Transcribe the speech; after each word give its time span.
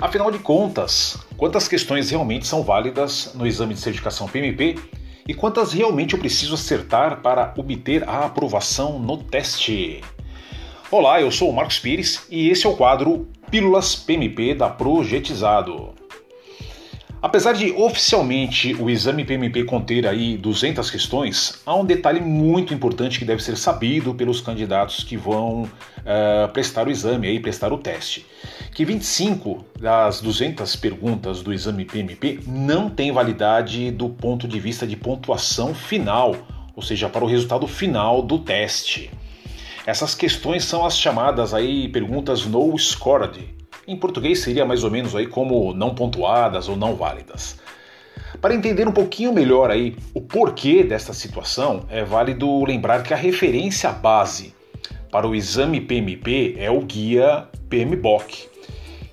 Afinal 0.00 0.30
de 0.30 0.38
contas, 0.38 1.18
quantas 1.36 1.68
questões 1.68 2.08
realmente 2.08 2.46
são 2.46 2.62
válidas 2.62 3.34
no 3.34 3.46
exame 3.46 3.74
de 3.74 3.80
certificação 3.80 4.26
PMP 4.26 4.78
e 5.28 5.34
quantas 5.34 5.74
realmente 5.74 6.14
eu 6.14 6.18
preciso 6.18 6.54
acertar 6.54 7.20
para 7.20 7.52
obter 7.58 8.08
a 8.08 8.24
aprovação 8.24 8.98
no 8.98 9.18
teste? 9.18 10.00
Olá, 10.90 11.20
eu 11.20 11.30
sou 11.30 11.50
o 11.50 11.52
Marcos 11.52 11.78
Pires 11.78 12.26
e 12.30 12.48
esse 12.48 12.66
é 12.66 12.70
o 12.70 12.76
quadro 12.76 13.28
Pílulas 13.50 13.94
PMP 13.94 14.54
da 14.54 14.70
Projetizado. 14.70 15.99
Apesar 17.22 17.52
de 17.52 17.70
oficialmente 17.72 18.74
o 18.80 18.88
exame 18.88 19.26
PMP 19.26 19.64
conter 19.64 20.06
aí 20.06 20.38
200 20.38 20.90
questões, 20.90 21.60
há 21.66 21.74
um 21.74 21.84
detalhe 21.84 22.18
muito 22.18 22.72
importante 22.72 23.18
que 23.18 23.26
deve 23.26 23.42
ser 23.42 23.58
sabido 23.58 24.14
pelos 24.14 24.40
candidatos 24.40 25.04
que 25.04 25.18
vão 25.18 25.64
uh, 25.64 26.48
prestar 26.54 26.88
o 26.88 26.90
exame 26.90 27.28
aí, 27.28 27.38
prestar 27.38 27.74
o 27.74 27.78
teste, 27.78 28.24
que 28.74 28.86
25 28.86 29.66
das 29.78 30.22
200 30.22 30.74
perguntas 30.76 31.42
do 31.42 31.52
exame 31.52 31.84
PMP 31.84 32.40
não 32.46 32.88
têm 32.88 33.12
validade 33.12 33.90
do 33.90 34.08
ponto 34.08 34.48
de 34.48 34.58
vista 34.58 34.86
de 34.86 34.96
pontuação 34.96 35.74
final, 35.74 36.34
ou 36.74 36.82
seja, 36.82 37.06
para 37.06 37.22
o 37.22 37.28
resultado 37.28 37.66
final 37.66 38.22
do 38.22 38.38
teste. 38.38 39.10
Essas 39.84 40.14
questões 40.14 40.64
são 40.64 40.86
as 40.86 40.96
chamadas 40.96 41.52
aí 41.52 41.86
perguntas 41.88 42.46
no 42.46 42.78
scored, 42.78 43.59
em 43.86 43.96
português 43.96 44.40
seria 44.40 44.64
mais 44.64 44.84
ou 44.84 44.90
menos 44.90 45.14
aí 45.16 45.26
como 45.26 45.72
não 45.74 45.94
pontuadas 45.94 46.68
ou 46.68 46.76
não 46.76 46.94
válidas. 46.94 47.58
Para 48.40 48.54
entender 48.54 48.86
um 48.86 48.92
pouquinho 48.92 49.32
melhor 49.32 49.70
aí 49.70 49.96
o 50.14 50.20
porquê 50.20 50.84
desta 50.84 51.12
situação, 51.12 51.84
é 51.90 52.04
válido 52.04 52.64
lembrar 52.64 53.02
que 53.02 53.12
a 53.12 53.16
referência 53.16 53.90
base 53.90 54.54
para 55.10 55.26
o 55.26 55.34
exame 55.34 55.80
PMP 55.80 56.54
é 56.56 56.70
o 56.70 56.80
guia 56.80 57.48
PMBOK. 57.68 58.48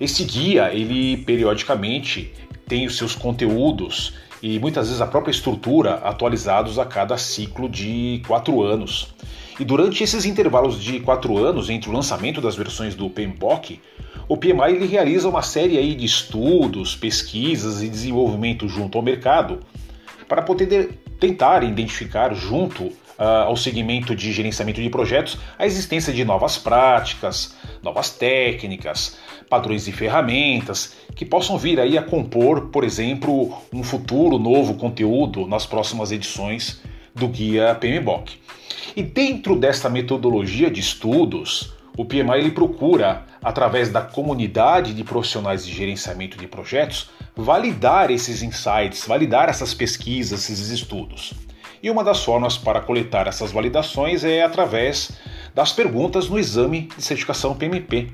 Esse 0.00 0.24
guia, 0.24 0.72
ele 0.72 1.16
periodicamente 1.18 2.32
tem 2.68 2.86
os 2.86 2.96
seus 2.96 3.14
conteúdos 3.14 4.14
e 4.42 4.58
muitas 4.58 4.88
vezes 4.88 5.00
a 5.00 5.06
própria 5.06 5.30
estrutura 5.30 5.94
atualizados 5.94 6.78
a 6.78 6.84
cada 6.84 7.16
ciclo 7.16 7.68
de 7.68 8.22
quatro 8.26 8.62
anos. 8.62 9.14
E 9.58 9.64
durante 9.64 10.04
esses 10.04 10.26
intervalos 10.26 10.82
de 10.82 11.00
quatro 11.00 11.38
anos 11.38 11.70
entre 11.70 11.88
o 11.88 11.92
lançamento 11.92 12.42
das 12.42 12.54
versões 12.54 12.94
do 12.94 13.08
PMBOK, 13.08 13.80
o 14.28 14.36
PMI 14.36 14.74
ele 14.74 14.86
realiza 14.86 15.28
uma 15.28 15.42
série 15.42 15.78
aí 15.78 15.94
de 15.94 16.04
estudos, 16.04 16.96
pesquisas 16.96 17.82
e 17.82 17.88
desenvolvimento 17.88 18.68
junto 18.68 18.98
ao 18.98 19.04
mercado 19.04 19.60
para 20.28 20.42
poder 20.42 20.98
tentar 21.20 21.62
identificar 21.62 22.34
junto 22.34 22.84
uh, 22.84 23.46
ao 23.46 23.56
segmento 23.56 24.14
de 24.14 24.32
gerenciamento 24.32 24.82
de 24.82 24.90
projetos 24.90 25.38
a 25.58 25.64
existência 25.64 26.12
de 26.12 26.24
novas 26.24 26.58
práticas, 26.58 27.54
novas 27.82 28.10
técnicas, 28.10 29.16
padrões 29.48 29.86
e 29.86 29.92
ferramentas 29.92 30.96
que 31.14 31.24
possam 31.24 31.56
vir 31.56 31.78
aí 31.78 31.96
a 31.96 32.02
compor, 32.02 32.68
por 32.68 32.84
exemplo, 32.84 33.56
um 33.72 33.82
futuro 33.82 34.38
novo 34.38 34.74
conteúdo 34.74 35.46
nas 35.46 35.64
próximas 35.64 36.10
edições 36.10 36.80
do 37.14 37.28
guia 37.28 37.74
PMBOK. 37.74 38.32
E 38.94 39.02
dentro 39.02 39.56
desta 39.56 39.88
metodologia 39.88 40.70
de 40.70 40.80
estudos, 40.80 41.72
o 41.96 42.04
PMI 42.04 42.38
ele 42.38 42.50
procura, 42.50 43.24
através 43.42 43.88
da 43.88 44.02
comunidade 44.02 44.92
de 44.92 45.02
profissionais 45.02 45.64
de 45.64 45.72
gerenciamento 45.72 46.36
de 46.36 46.46
projetos, 46.46 47.10
validar 47.34 48.10
esses 48.10 48.42
insights, 48.42 49.06
validar 49.06 49.48
essas 49.48 49.72
pesquisas, 49.72 50.48
esses 50.50 50.68
estudos. 50.68 51.32
E 51.82 51.90
uma 51.90 52.04
das 52.04 52.22
formas 52.22 52.58
para 52.58 52.80
coletar 52.80 53.26
essas 53.26 53.52
validações 53.52 54.24
é 54.24 54.42
através 54.42 55.12
das 55.54 55.72
perguntas 55.72 56.28
no 56.28 56.38
exame 56.38 56.88
de 56.96 57.02
certificação 57.02 57.54
PMP. 57.54 58.08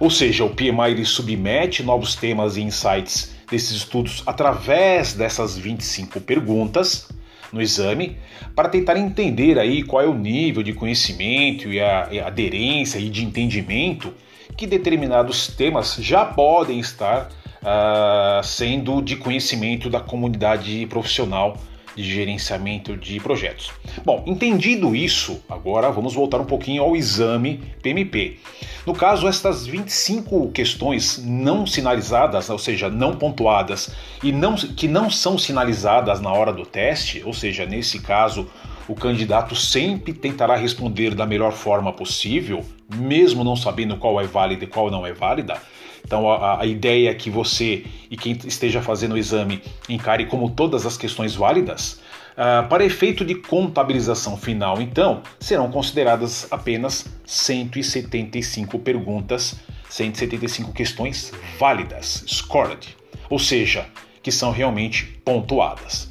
Ou 0.00 0.10
seja, 0.10 0.44
o 0.44 0.50
PMI 0.50 0.90
ele 0.92 1.04
submete 1.04 1.82
novos 1.82 2.14
temas 2.14 2.56
e 2.56 2.62
insights 2.62 3.34
desses 3.50 3.72
estudos 3.72 4.22
através 4.26 5.12
dessas 5.12 5.56
25 5.56 6.20
perguntas 6.20 7.08
no 7.52 7.60
exame 7.60 8.16
para 8.54 8.68
tentar 8.68 8.98
entender 8.98 9.58
aí 9.58 9.82
qual 9.82 10.02
é 10.02 10.06
o 10.06 10.14
nível 10.14 10.62
de 10.62 10.72
conhecimento 10.72 11.68
e 11.68 11.80
a, 11.80 12.08
a 12.24 12.26
aderência 12.26 12.98
e 12.98 13.08
de 13.08 13.24
entendimento 13.24 14.12
que 14.56 14.66
determinados 14.66 15.46
temas 15.46 15.96
já 16.00 16.24
podem 16.24 16.80
estar 16.80 17.30
uh, 17.62 18.42
sendo 18.44 19.00
de 19.00 19.16
conhecimento 19.16 19.88
da 19.88 20.00
comunidade 20.00 20.86
profissional 20.86 21.56
de 22.02 22.14
gerenciamento 22.14 22.96
de 22.96 23.18
projetos. 23.18 23.72
Bom, 24.04 24.22
entendido 24.26 24.94
isso, 24.94 25.42
agora 25.48 25.90
vamos 25.90 26.14
voltar 26.14 26.40
um 26.40 26.44
pouquinho 26.44 26.82
ao 26.82 26.94
exame 26.94 27.60
PMP. 27.82 28.38
No 28.86 28.94
caso, 28.94 29.26
estas 29.26 29.66
25 29.66 30.50
questões 30.52 31.22
não 31.24 31.66
sinalizadas, 31.66 32.48
ou 32.48 32.58
seja, 32.58 32.88
não 32.88 33.16
pontuadas, 33.16 33.90
e 34.22 34.30
não, 34.30 34.54
que 34.54 34.86
não 34.86 35.10
são 35.10 35.36
sinalizadas 35.36 36.20
na 36.20 36.32
hora 36.32 36.52
do 36.52 36.64
teste, 36.64 37.22
ou 37.24 37.32
seja, 37.32 37.66
nesse 37.66 37.98
caso, 37.98 38.48
o 38.88 38.94
candidato 38.94 39.54
sempre 39.54 40.14
tentará 40.14 40.56
responder 40.56 41.14
da 41.14 41.26
melhor 41.26 41.52
forma 41.52 41.92
possível, 41.92 42.64
mesmo 42.96 43.44
não 43.44 43.54
sabendo 43.54 43.98
qual 43.98 44.18
é 44.20 44.26
válida 44.26 44.64
e 44.64 44.66
qual 44.66 44.90
não 44.90 45.06
é 45.06 45.12
válida. 45.12 45.60
Então 46.04 46.30
a, 46.30 46.62
a, 46.62 46.66
ideia 46.66 47.10
é 47.10 47.14
que 47.14 47.28
você 47.28 47.84
e 48.10 48.16
quem 48.16 48.32
esteja 48.46 48.80
fazendo 48.80 49.12
o 49.12 49.18
exame 49.18 49.62
encare 49.88 50.24
como 50.24 50.48
todas 50.50 50.86
as 50.86 50.96
questões 50.96 51.34
válidas. 51.34 52.00
Uh, 52.32 52.66
para 52.68 52.84
efeito 52.84 53.24
de 53.24 53.34
contabilização 53.34 54.36
final, 54.36 54.80
então, 54.80 55.22
serão 55.40 55.70
consideradas 55.70 56.46
apenas 56.50 57.04
175 57.26 58.78
perguntas, 58.78 59.56
175 59.90 60.72
questões 60.72 61.32
válidas, 61.58 62.24
scored, 62.28 62.96
ou 63.28 63.40
seja, 63.40 63.86
que 64.22 64.30
são 64.30 64.52
realmente 64.52 65.04
pontuadas. 65.24 66.08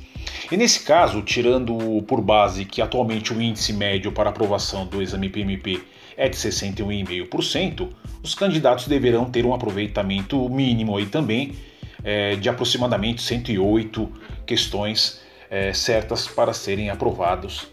E 0.49 0.55
nesse 0.55 0.81
caso, 0.81 1.21
tirando 1.21 2.01
por 2.03 2.21
base 2.21 2.63
que 2.63 2.81
atualmente 2.81 3.33
o 3.33 3.41
índice 3.41 3.73
médio 3.73 4.11
para 4.13 4.29
aprovação 4.29 4.85
do 4.85 5.01
exame 5.01 5.27
PMP 5.27 5.81
é 6.15 6.29
de 6.29 6.37
61,5%, 6.37 7.89
os 8.23 8.33
candidatos 8.33 8.87
deverão 8.87 9.25
ter 9.25 9.45
um 9.45 9.53
aproveitamento 9.53 10.49
mínimo 10.49 10.97
aí 10.97 11.05
também 11.05 11.53
é, 12.03 12.35
de 12.35 12.47
aproximadamente 12.47 13.21
108 13.21 14.09
questões 14.45 15.19
é, 15.49 15.73
certas 15.73 16.27
para 16.27 16.53
serem 16.53 16.89
aprovados 16.89 17.67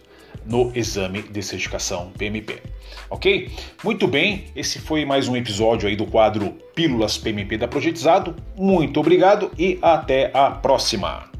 no 0.45 0.73
exame 0.75 1.23
de 1.23 1.43
certificação 1.43 2.11
PMP. 2.19 2.61
Ok? 3.09 3.51
Muito 3.83 4.07
bem, 4.09 4.47
esse 4.55 4.81
foi 4.81 5.05
mais 5.05 5.29
um 5.29 5.37
episódio 5.37 5.89
aí 5.89 5.95
do 5.95 6.07
quadro 6.07 6.57
Pílulas 6.75 7.17
PMP 7.17 7.57
da 7.57 7.69
Projetizado. 7.69 8.35
Muito 8.57 8.99
obrigado 8.99 9.51
e 9.57 9.79
até 9.81 10.31
a 10.35 10.51
próxima! 10.51 11.34